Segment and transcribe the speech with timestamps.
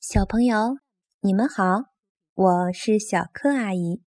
[0.00, 0.78] 小朋友，
[1.22, 1.86] 你们好，
[2.32, 4.00] 我是小柯阿姨。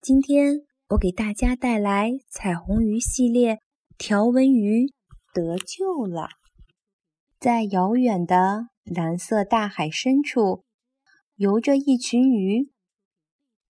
[0.00, 3.58] 今天我给大家带来彩虹鱼系列，
[3.98, 4.86] 条纹鱼
[5.34, 6.28] 得救了。
[7.40, 10.64] 在遥远的蓝色大海深处，
[11.34, 12.70] 游着一群鱼。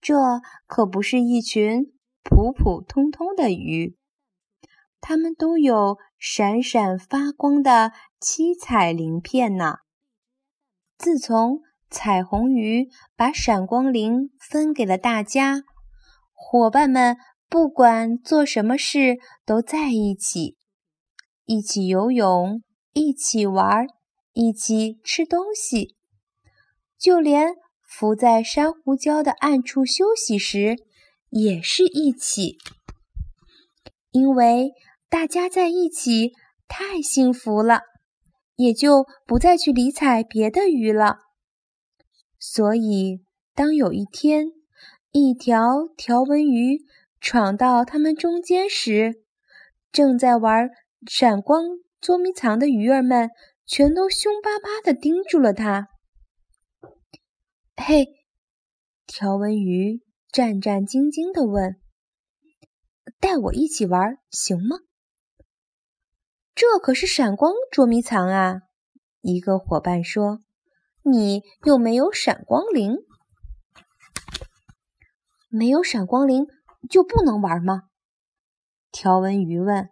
[0.02, 0.14] 这
[0.66, 3.96] 可不是一群普普通通的鱼，
[5.00, 9.79] 它们都有闪闪发光的七彩鳞片呢。
[11.01, 15.62] 自从彩虹鱼把闪光鳞分给了大家，
[16.34, 17.16] 伙伴们
[17.48, 19.16] 不管做什么事
[19.47, 20.59] 都在一起，
[21.47, 22.62] 一起游泳，
[22.93, 23.87] 一起玩，
[24.34, 25.97] 一起吃东西，
[26.98, 27.55] 就连
[27.88, 30.77] 浮在珊瑚礁的暗处休息时
[31.30, 32.59] 也是一起，
[34.10, 34.73] 因为
[35.09, 36.32] 大家在一起
[36.69, 37.90] 太幸福了。
[38.60, 41.16] 也就不再去理睬别的鱼了。
[42.38, 43.23] 所以，
[43.55, 44.48] 当有一天，
[45.12, 46.80] 一条条纹鱼
[47.20, 49.24] 闯到它们中间时，
[49.90, 50.68] 正在玩
[51.07, 51.65] 闪光
[52.02, 53.30] 捉迷藏的鱼儿们
[53.65, 55.88] 全都凶巴巴地盯住了它。
[57.76, 58.09] 嘿，
[59.07, 61.80] 条纹鱼战战兢兢地问
[63.20, 64.76] ：“带我一起玩行吗？”
[66.61, 68.61] 这可是闪光捉迷藏啊！
[69.22, 70.43] 一个伙伴说
[71.03, 72.99] ：“你又没有闪光灵，
[75.49, 76.47] 没有闪光灵
[76.91, 77.84] 就不能玩吗？”
[78.93, 79.88] 条纹鱼问。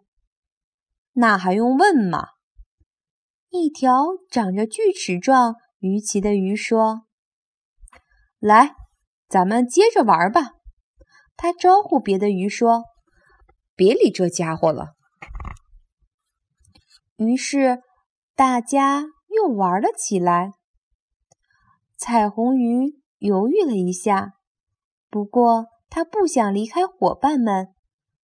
[1.16, 2.26] “那还用问吗？”
[3.48, 7.06] 一条长着锯齿状鱼鳍的鱼说
[8.38, 8.74] ：“来，
[9.26, 10.50] 咱们接着玩吧。”
[11.34, 12.84] 他招呼别的鱼说
[13.74, 14.92] ：“别理这家伙了。”
[17.18, 17.82] 于是，
[18.36, 20.52] 大家又玩了起来。
[21.96, 24.34] 彩虹鱼犹豫了一下，
[25.10, 27.74] 不过他不想离开伙伴们，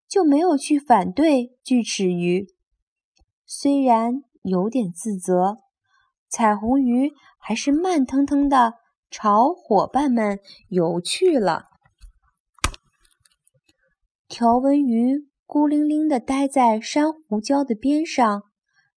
[0.08, 2.46] 就没有去反对锯齿鱼。
[3.44, 5.56] 虽然有点自责，
[6.28, 8.74] 彩虹鱼还是慢腾腾的
[9.10, 10.38] 朝伙伴们
[10.68, 11.64] 游去了。
[14.28, 18.44] 条纹鱼孤零零的待在珊瑚礁的边上。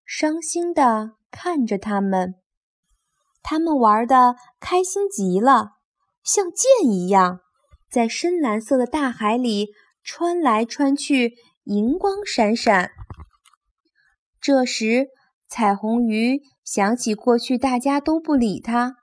[0.09, 2.35] 伤心地看着他们，
[3.43, 5.71] 他们玩的开心极了，
[6.23, 7.41] 像箭一样，
[7.91, 11.33] 在深蓝色的大海里穿来穿去，
[11.65, 12.91] 银光闪闪。
[14.39, 15.09] 这时，
[15.49, 18.95] 彩虹鱼想起过去大家都不理他，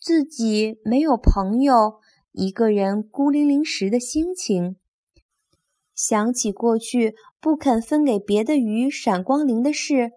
[0.00, 2.00] 自己没有朋友，
[2.32, 4.76] 一个人孤零零时的心情，
[5.94, 10.12] 想起过去不肯分给别的鱼闪光鳞的事。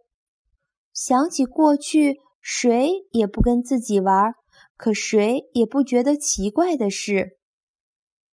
[1.01, 4.33] 想起过去，谁也不跟自己玩，
[4.75, 7.37] 可谁也不觉得奇怪的事。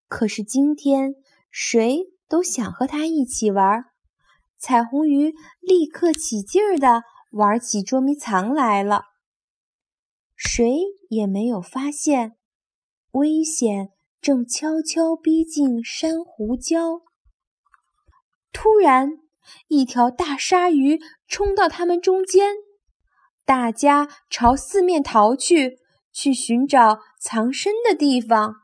[0.09, 1.15] 可是今天，
[1.49, 1.97] 谁
[2.29, 3.85] 都想和他一起玩。
[4.59, 9.03] 彩虹鱼立刻起劲儿地玩起捉迷藏来了。
[10.35, 10.69] 谁
[11.09, 12.33] 也没有发现，
[13.13, 13.91] 危险
[14.21, 17.03] 正悄悄逼近珊瑚礁。
[18.53, 19.19] 突然。
[19.69, 22.55] 一条大鲨鱼冲到他们中间，
[23.45, 25.79] 大家朝四面逃去，
[26.13, 28.55] 去寻找藏身的地方。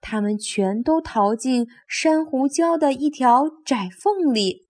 [0.00, 4.68] 他们全都逃进珊瑚礁的一条窄缝里，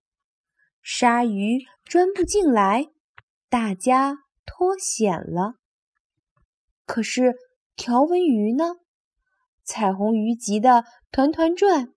[0.82, 2.88] 鲨鱼钻不进来，
[3.48, 5.54] 大家脱险了。
[6.86, 7.34] 可是
[7.74, 8.76] 条纹鱼呢？
[9.64, 11.94] 彩虹鱼急得团团转。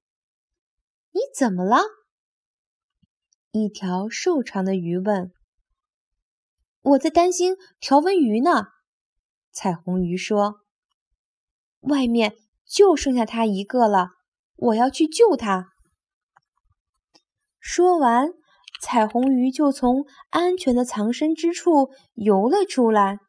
[1.12, 1.82] 你怎么了？
[3.58, 5.32] 一条瘦长的鱼问
[6.82, 8.68] ：“我在担心条纹鱼呢。”
[9.52, 10.62] 彩虹鱼说
[11.82, 12.36] ：“外面
[12.66, 14.12] 就剩下它一个了，
[14.56, 15.70] 我要去救它。”
[17.60, 18.30] 说完，
[18.82, 23.20] 彩虹鱼就从安全的藏身之处游了出来。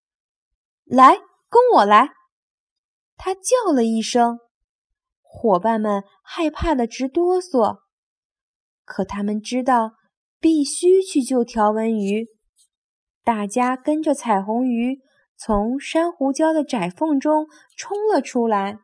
[0.84, 1.14] “来，
[1.48, 2.10] 跟我来！”
[3.16, 4.40] 它叫了一声，
[5.22, 7.83] 伙伴们害怕的直哆嗦。
[8.84, 9.92] 可他们知道
[10.38, 12.28] 必须去救条纹鱼，
[13.24, 15.00] 大家跟着彩虹鱼
[15.36, 17.46] 从珊瑚礁的窄缝中
[17.76, 18.78] 冲了出来，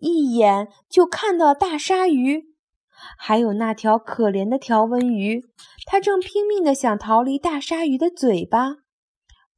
[0.00, 2.54] 一眼就看到大鲨鱼，
[3.16, 5.44] 还有那条可怜的条纹鱼，
[5.86, 8.78] 它正拼命地想逃离大鲨鱼的嘴巴，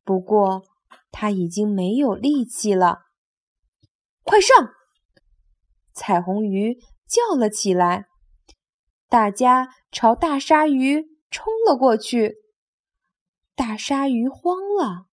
[0.05, 0.64] 不过
[1.11, 2.99] 它已经没有力气了。
[4.23, 4.70] 快上！
[5.94, 8.09] 彩虹鱼叫了起来。
[9.10, 12.36] 大家朝大鲨鱼冲了过去，
[13.56, 15.06] 大鲨鱼慌了，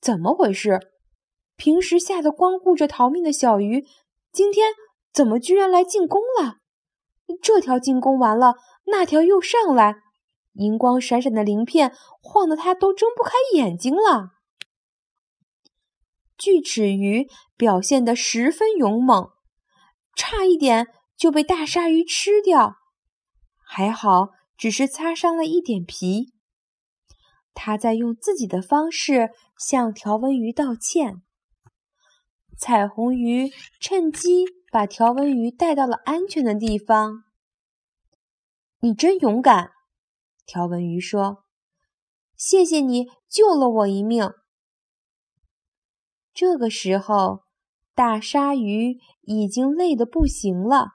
[0.00, 0.78] 怎么回事？
[1.56, 3.84] 平时吓得光顾着逃命的小鱼，
[4.30, 4.74] 今天
[5.12, 6.58] 怎么居然来进攻了？
[7.42, 8.54] 这条进攻完了，
[8.84, 9.96] 那条又上来，
[10.52, 14.34] 银光闪闪的鳞片晃得它都睁不开眼睛了。
[16.38, 19.30] 锯齿鱼表现得十分勇猛，
[20.14, 20.86] 差一点
[21.22, 22.78] 就被大鲨鱼吃掉，
[23.64, 26.32] 还好只是擦伤了一点皮。
[27.54, 31.22] 他在用自己的方式向条纹鱼道歉。
[32.58, 37.22] 彩虹鱼趁机把条纹鱼带到了安全的地方。
[38.80, 39.70] 你真勇敢，
[40.44, 41.44] 条纹鱼说
[42.36, 44.28] ：“谢谢你救了我一命。”
[46.34, 47.44] 这个时候，
[47.94, 50.88] 大鲨鱼已经累得不行了，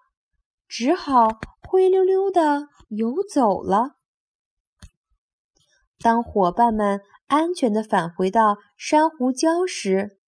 [0.67, 1.27] 只好
[1.67, 3.95] 灰溜溜的游走了。
[5.99, 10.19] 当伙伴们安全的返回到珊瑚礁时，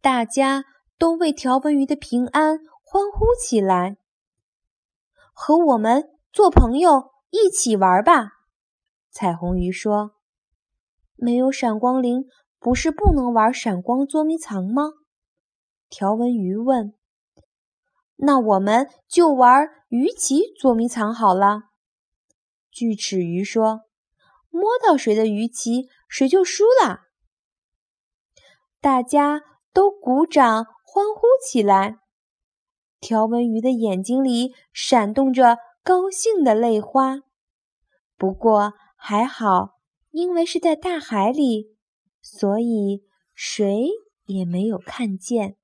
[0.00, 0.64] 大家
[0.96, 3.98] 都为条纹鱼的平安欢呼起来。
[5.32, 8.32] 和我们做朋友，一起玩吧！
[9.10, 10.12] 彩虹鱼说
[11.14, 12.24] ：“没有闪光灵，
[12.58, 14.92] 不是不能玩闪光捉迷藏吗？”
[15.90, 16.94] 条纹鱼问
[18.16, 21.62] ：“那我们就玩鱼鳍捉迷藏好了。”
[22.70, 23.82] 锯齿鱼说。
[24.48, 27.00] 摸到谁的鱼鳍，谁就输了。
[28.80, 31.98] 大家都鼓掌欢呼起来。
[32.98, 37.18] 条纹鱼的眼睛里闪动着高兴的泪花。
[38.16, 39.72] 不过还好，
[40.10, 41.76] 因为是在大海里，
[42.22, 43.04] 所以
[43.34, 43.90] 谁
[44.24, 45.58] 也没有看见。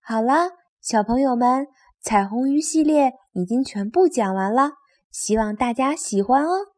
[0.00, 1.68] 好了，小朋友们，
[2.00, 4.72] 彩虹鱼系列已经全部讲完了，
[5.12, 6.71] 希望大家喜欢哦。